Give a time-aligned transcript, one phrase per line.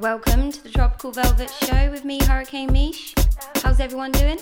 [0.00, 3.14] Welcome to the Tropical Velvet Show with me, Hurricane Mish.
[3.56, 4.38] How's everyone doing?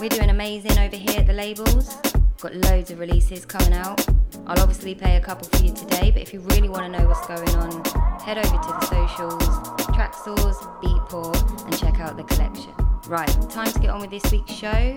[0.00, 1.96] We're doing amazing over here at the labels.
[2.40, 4.06] Got loads of releases coming out.
[4.46, 7.08] I'll obviously play a couple for you today, but if you really want to know
[7.08, 7.84] what's going on,
[8.20, 9.42] head over to the socials,
[9.96, 12.72] Traxsource, Beatport, and check out the collection.
[13.08, 14.94] Right, time to get on with this week's show.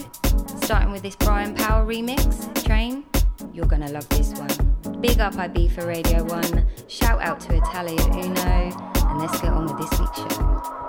[0.61, 3.03] Starting with this Brian Power remix, Train.
[3.51, 5.01] You're gonna love this one.
[5.01, 6.67] Big up IB for Radio 1.
[6.87, 8.94] Shout out to Italia Uno.
[9.09, 10.84] And let's get on with this week's show.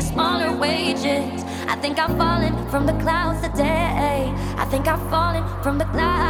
[0.00, 1.44] to smaller wages.
[1.68, 4.32] I think I've fallen from the clouds today.
[4.56, 6.29] I think I've fallen from the clouds.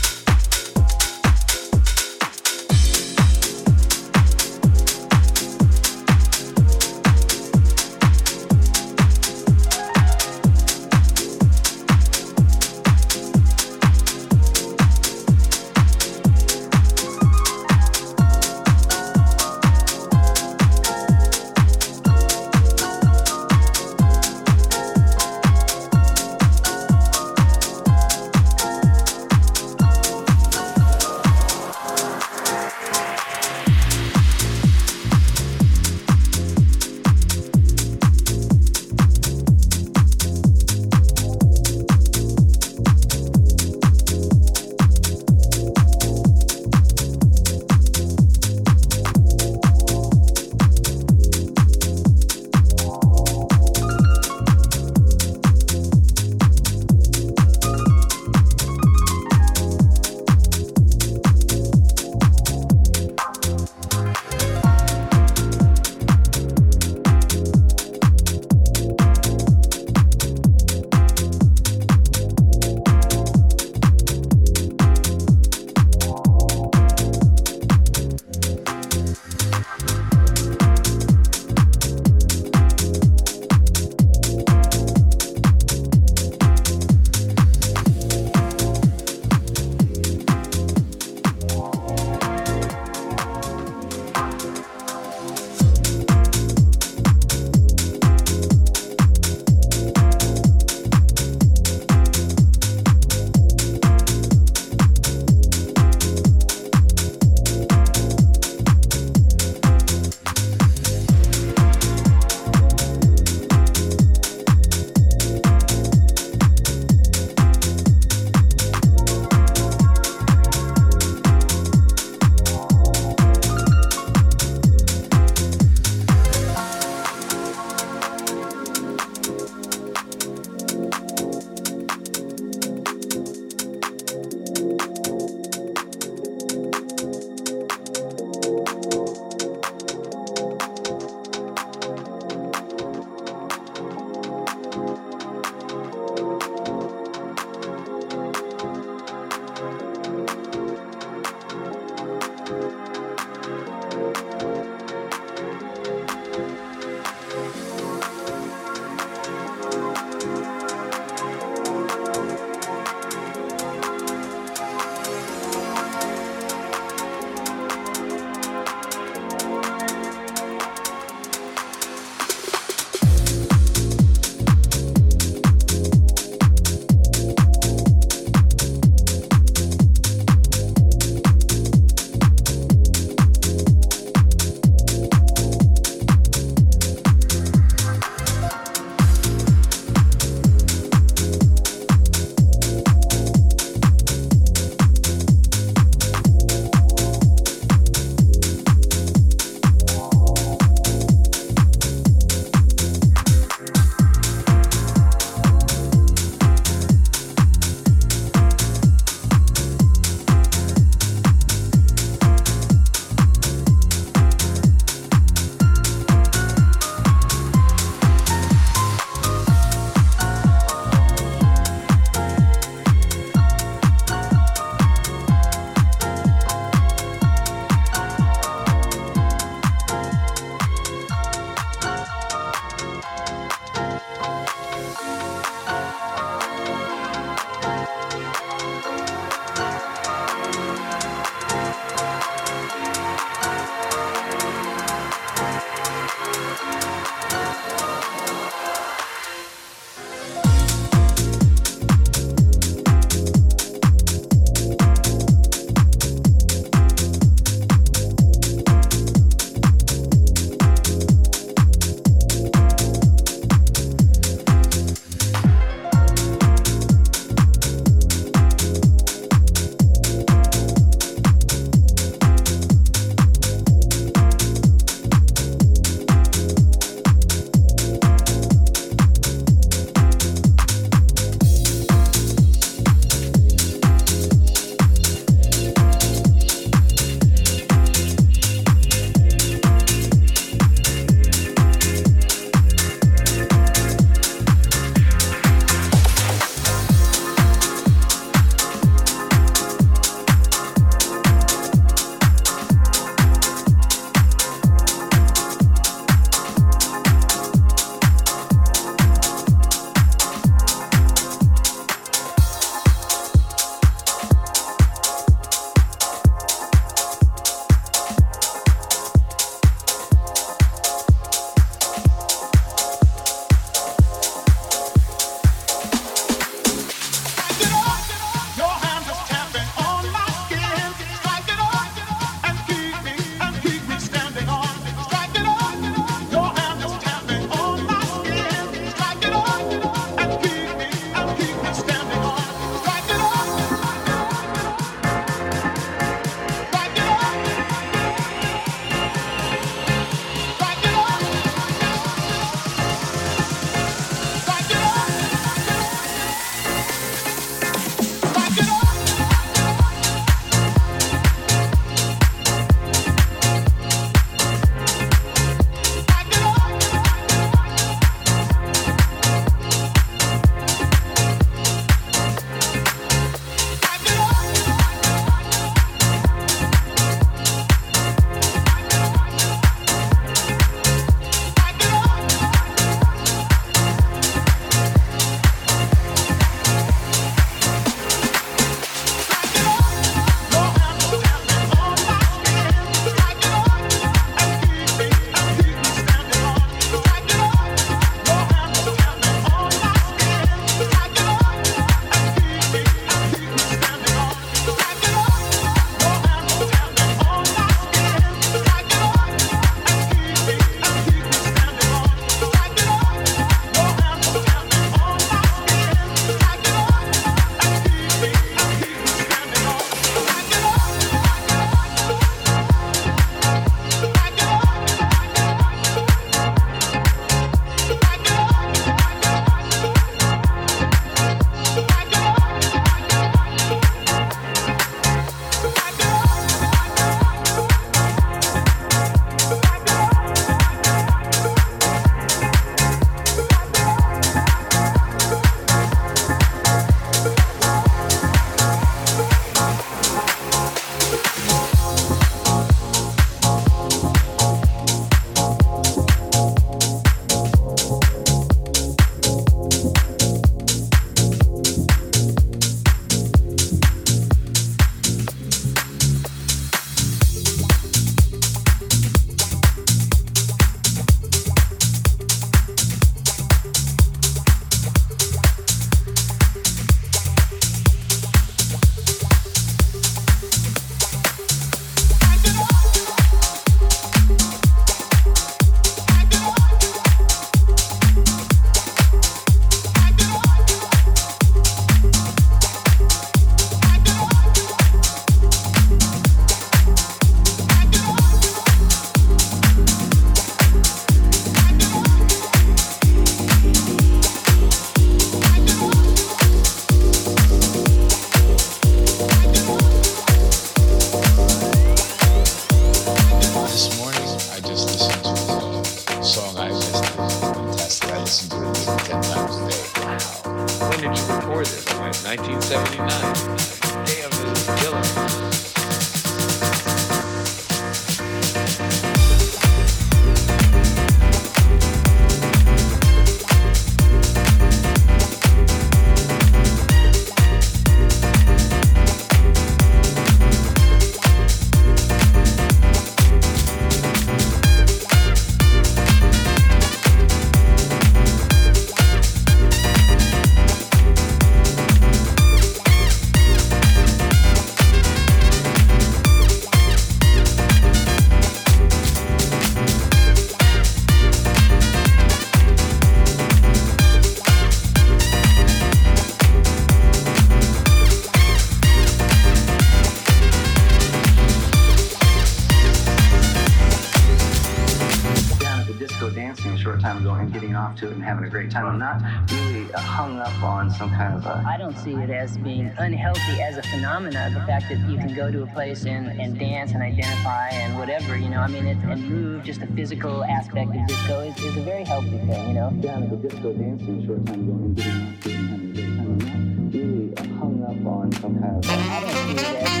[581.91, 584.49] Don't see it as being unhealthy as a phenomena.
[584.53, 587.97] The fact that you can go to a place and, and dance and identify and
[587.97, 591.57] whatever, you know, I mean, it, and move, just the physical aspect of disco is,
[591.59, 592.91] is a very healthy thing, you know?
[593.01, 596.51] Yeah, the disco dancing short time ago and getting off getting great time.
[596.53, 598.89] I'm really hung up on some kind of.
[598.89, 600.00] I don't see it as